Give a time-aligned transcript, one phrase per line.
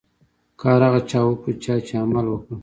[0.61, 2.55] کار هغه چا وکړو، چا چي عمل وکړ.